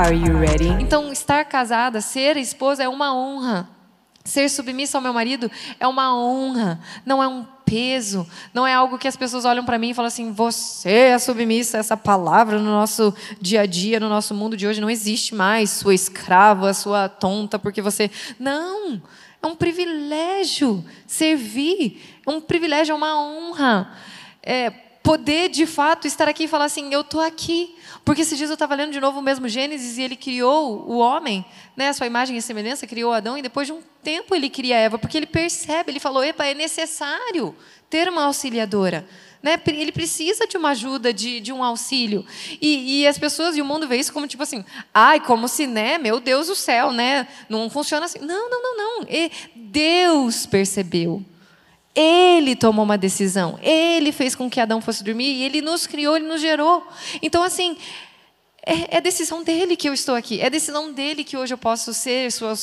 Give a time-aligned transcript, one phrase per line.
[0.00, 0.68] Are you ready?
[0.82, 3.68] Então, estar casada, ser esposa é uma honra.
[4.24, 8.96] Ser submissa ao meu marido é uma honra, não é um peso, não é algo
[8.96, 11.76] que as pessoas olham para mim e falam assim: você é submissa.
[11.76, 15.68] Essa palavra no nosso dia a dia, no nosso mundo de hoje, não existe mais.
[15.68, 18.10] Sua escrava, sua tonta, porque você.
[18.38, 19.02] Não!
[19.42, 23.92] É um privilégio servir, é um privilégio, é uma honra.
[24.42, 24.72] É,
[25.02, 27.74] poder de fato estar aqui e falar assim: eu estou aqui.
[28.04, 30.98] Porque esses dias eu estava lendo de novo o mesmo Gênesis e ele criou o
[30.98, 31.44] homem,
[31.76, 34.76] né, a sua imagem e semelhança, criou Adão e depois de um tempo ele cria
[34.76, 37.54] Eva, porque ele percebe, ele falou: epa, é necessário
[37.88, 39.06] ter uma auxiliadora.
[39.42, 39.58] Né?
[39.68, 42.26] Ele precisa de uma ajuda, de, de um auxílio.
[42.60, 45.66] E, e, as pessoas e o mundo vê isso como tipo assim, ai, como se,
[45.66, 47.26] né, meu Deus do céu, né?
[47.48, 48.18] Não funciona assim.
[48.18, 49.06] Não, não, não, não.
[49.08, 51.24] E Deus percebeu.
[51.94, 53.58] Ele tomou uma decisão.
[53.62, 56.86] Ele fez com que Adão fosse dormir e ele nos criou, ele nos gerou.
[57.20, 57.76] Então, assim,
[58.64, 60.40] é, é decisão dele que eu estou aqui.
[60.40, 62.54] É decisão dele que hoje eu posso ser sua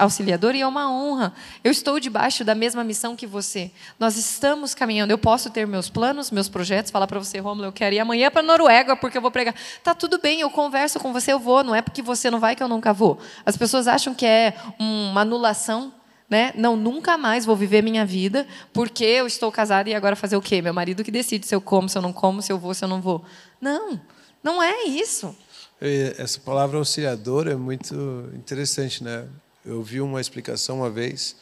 [0.00, 1.34] auxiliadora e é uma honra.
[1.62, 3.70] Eu estou debaixo da mesma missão que você.
[3.98, 5.10] Nós estamos caminhando.
[5.10, 8.30] Eu posso ter meus planos, meus projetos, falar para você, Romulo, eu quero ir amanhã
[8.30, 9.54] para Noruega porque eu vou pregar.
[9.82, 11.64] Tá tudo bem, eu converso com você, eu vou.
[11.64, 13.18] Não é porque você não vai que eu nunca vou.
[13.44, 15.92] As pessoas acham que é uma anulação
[16.28, 16.52] né?
[16.56, 20.42] Não, nunca mais vou viver minha vida porque eu estou casada e agora fazer o
[20.42, 20.62] quê?
[20.62, 22.84] Meu marido que decide se eu como, se eu não como, se eu vou, se
[22.84, 23.24] eu não vou.
[23.60, 24.00] Não,
[24.42, 25.36] não é isso.
[25.80, 29.28] Essa palavra auxiliador é muito interessante, né?
[29.64, 31.36] Eu vi uma explicação uma vez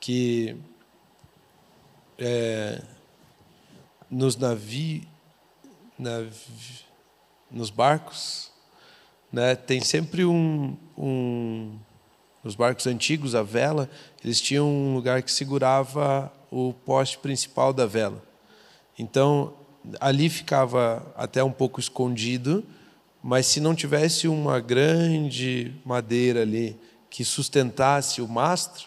[0.00, 0.56] que
[2.18, 2.82] é,
[4.10, 5.06] nos navios,
[5.98, 6.84] navi,
[7.50, 8.50] nos barcos,
[9.32, 11.78] né, tem sempre um, um
[12.46, 13.90] nos barcos antigos, a vela,
[14.22, 18.22] eles tinham um lugar que segurava o poste principal da vela.
[18.96, 19.52] Então,
[19.98, 22.64] ali ficava até um pouco escondido,
[23.20, 26.78] mas se não tivesse uma grande madeira ali
[27.10, 28.86] que sustentasse o mastro,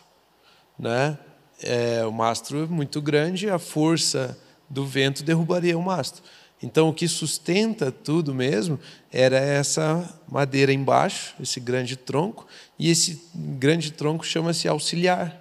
[0.78, 1.18] né?
[1.62, 4.40] É, o mastro é muito grande, a força
[4.70, 6.24] do vento derrubaria o mastro.
[6.62, 8.78] Então, o que sustenta tudo mesmo
[9.12, 12.46] era essa madeira embaixo, esse grande tronco,
[12.78, 15.40] e esse grande tronco chama-se auxiliar.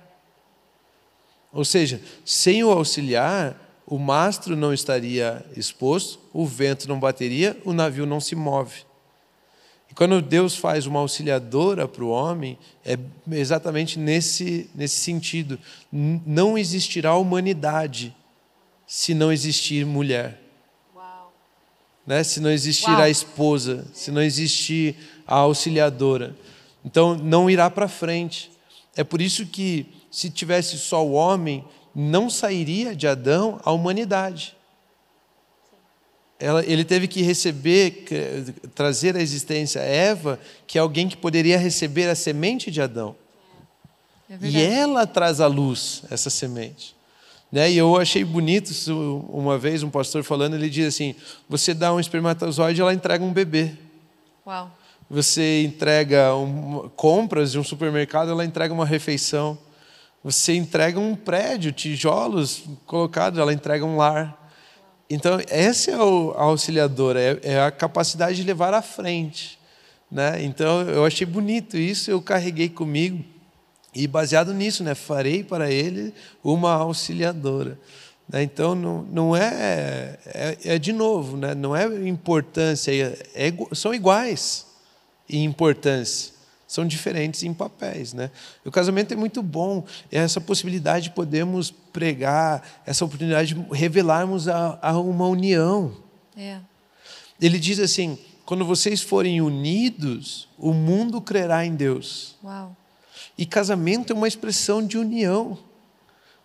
[1.52, 7.72] Ou seja, sem o auxiliar, o mastro não estaria exposto, o vento não bateria, o
[7.72, 8.82] navio não se move.
[9.90, 12.96] E quando Deus faz uma auxiliadora para o homem, é
[13.32, 15.58] exatamente nesse, nesse sentido.
[15.90, 18.14] Não existirá humanidade
[18.86, 20.47] se não existir mulher
[22.08, 22.24] né?
[22.24, 23.02] se não existir Uau.
[23.02, 24.96] a esposa, se não existir
[25.26, 26.34] a auxiliadora.
[26.82, 28.50] Então, não irá para frente.
[28.96, 31.62] É por isso que, se tivesse só o homem,
[31.94, 34.56] não sairia de Adão a humanidade.
[36.40, 38.04] Ela, ele teve que receber,
[38.74, 43.14] trazer à existência Eva, que é alguém que poderia receber a semente de Adão.
[44.30, 46.96] É e ela traz à luz essa semente.
[47.50, 47.70] Né?
[47.70, 48.70] E eu achei bonito
[49.28, 51.14] uma vez um pastor falando, ele diz assim:
[51.48, 53.72] você dá um espermatozoide, ela entrega um bebê.
[54.46, 54.70] Uau.
[55.10, 59.58] Você entrega um, compras de um supermercado, ela entrega uma refeição.
[60.22, 64.36] Você entrega um prédio, tijolos colocados, ela entrega um lar.
[65.08, 69.58] Então, essa é a auxiliadora, é, é a capacidade de levar à frente.
[70.10, 70.44] Né?
[70.44, 73.24] Então, eu achei bonito isso, eu carreguei comigo.
[73.98, 76.14] E baseado nisso, né, farei para ele
[76.44, 77.76] uma auxiliadora.
[78.28, 78.44] Né?
[78.44, 81.52] Então, não, não é, é, é, de novo, né?
[81.52, 84.68] não é importância, é, é, são iguais
[85.28, 86.32] em importância,
[86.64, 88.12] são diferentes em papéis.
[88.12, 88.30] Né?
[88.64, 94.46] O casamento é muito bom, é essa possibilidade de podermos pregar, essa oportunidade de revelarmos
[94.46, 95.92] a, a uma união.
[96.36, 96.58] É.
[97.40, 102.36] Ele diz assim: quando vocês forem unidos, o mundo crerá em Deus.
[102.44, 102.76] Uau.
[103.38, 105.56] E casamento é uma expressão de união.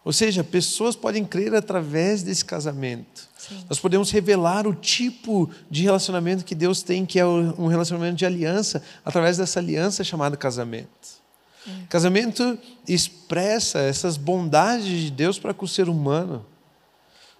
[0.06, 3.28] Ou seja, pessoas podem crer através desse casamento.
[3.38, 3.63] Sim.
[3.69, 8.25] Nós podemos revelar o tipo de relacionamento que Deus tem, que é um relacionamento de
[8.25, 11.24] aliança, através dessa aliança chamada casamento.
[11.66, 11.88] É.
[11.88, 16.45] Casamento expressa essas bondades de Deus para com o ser humano.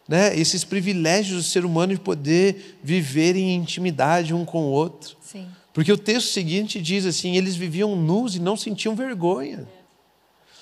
[0.08, 0.38] Né?
[0.38, 5.18] Esses privilégios do ser humano de poder viver em intimidade um com o outro.
[5.22, 5.48] Sim.
[5.74, 9.68] Porque o texto seguinte diz assim: eles viviam nus e não sentiam vergonha.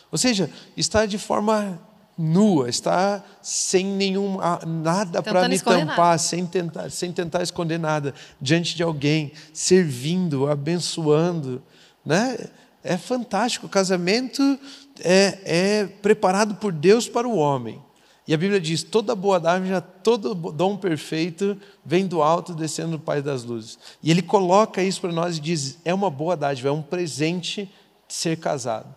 [0.10, 1.80] Ou seja, está de forma
[2.18, 6.18] nua, está sem nenhum nada para me tampar, nada.
[6.18, 11.62] sem tentar, sem tentar esconder nada diante de alguém, servindo, abençoando,
[12.06, 12.38] né?
[12.84, 13.68] É fantástico.
[13.68, 14.60] O casamento
[15.04, 17.80] é, é preparado por Deus para o homem.
[18.28, 23.00] E a Bíblia diz: toda boa dádiva, todo dom perfeito vem do alto, descendo do
[23.00, 23.80] Pai das luzes.
[24.02, 27.70] E Ele coloca isso para nós e diz: é uma boa dádiva, é um presente
[28.08, 28.94] ser casado.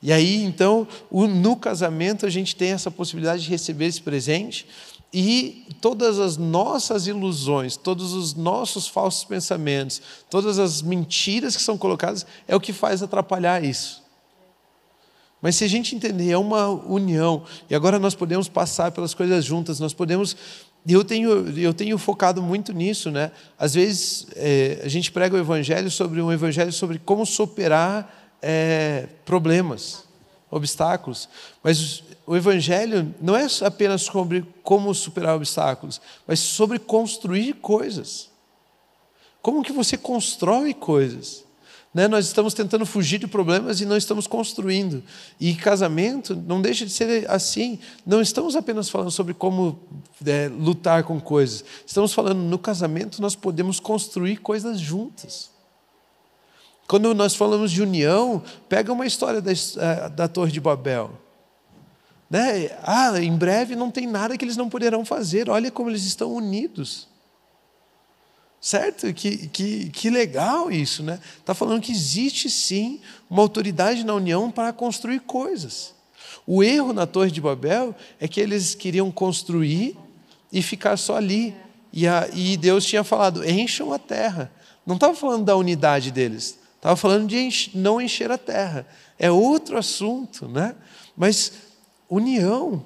[0.00, 4.66] E aí, então, no casamento, a gente tem essa possibilidade de receber esse presente
[5.14, 11.78] e todas as nossas ilusões, todos os nossos falsos pensamentos, todas as mentiras que são
[11.78, 14.03] colocadas, é o que faz atrapalhar isso.
[15.44, 19.44] Mas se a gente entender, é uma união, e agora nós podemos passar pelas coisas
[19.44, 20.34] juntas, nós podemos.
[20.88, 23.30] Eu tenho, eu tenho focado muito nisso, né?
[23.58, 29.06] Às vezes é, a gente prega o evangelho sobre um evangelho sobre como superar é,
[29.26, 30.04] problemas,
[30.50, 31.28] obstáculos.
[31.62, 38.30] Mas o Evangelho não é apenas sobre como superar obstáculos, mas sobre construir coisas.
[39.42, 41.44] Como que você constrói coisas?
[41.94, 42.08] Né?
[42.08, 45.02] Nós estamos tentando fugir de problemas e não estamos construindo.
[45.38, 47.78] E casamento não deixa de ser assim.
[48.04, 49.78] Não estamos apenas falando sobre como
[50.26, 51.64] é, lutar com coisas.
[51.86, 55.54] Estamos falando no casamento nós podemos construir coisas juntas.
[56.88, 61.12] Quando nós falamos de união, pega uma história da, eh, da Torre de Babel.
[62.28, 62.70] Né?
[62.82, 66.34] Ah, em breve não tem nada que eles não poderão fazer, olha como eles estão
[66.34, 67.08] unidos.
[68.64, 69.12] Certo?
[69.12, 71.20] Que, que, que legal isso, né?
[71.38, 75.92] Está falando que existe sim uma autoridade na união para construir coisas.
[76.46, 79.98] O erro na Torre de Babel é que eles queriam construir
[80.50, 81.54] e ficar só ali.
[81.92, 84.50] E, a, e Deus tinha falado: encham a terra.
[84.86, 88.86] Não estava falando da unidade deles, Estava falando de não encher a terra.
[89.18, 90.74] É outro assunto, né?
[91.14, 91.52] Mas
[92.08, 92.82] união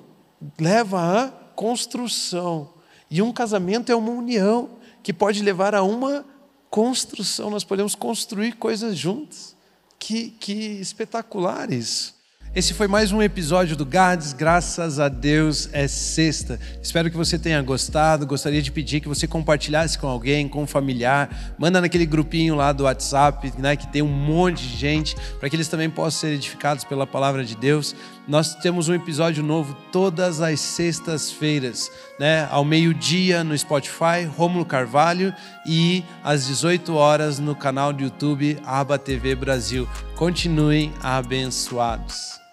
[0.59, 2.69] leva à construção.
[3.09, 6.25] E um casamento é uma união que pode levar a uma
[6.71, 7.51] construção.
[7.51, 9.57] Nós podemos construir coisas juntos.
[9.99, 12.19] Que, que espetacular isso.
[12.55, 16.59] Esse foi mais um episódio do Gades, graças a Deus é sexta.
[16.83, 18.27] Espero que você tenha gostado.
[18.27, 21.55] Gostaria de pedir que você compartilhasse com alguém, com um familiar.
[21.59, 25.57] Manda naquele grupinho lá do WhatsApp, né, que tem um monte de gente, para que
[25.57, 27.95] eles também possam ser edificados pela palavra de Deus.
[28.29, 31.91] Nós temos um episódio novo todas as sextas-feiras,
[32.21, 35.35] né, ao meio-dia no Spotify, Rômulo Carvalho,
[35.67, 39.89] e às 18 horas no canal do YouTube Aba TV Brasil.
[40.15, 42.48] Continuem abençoados.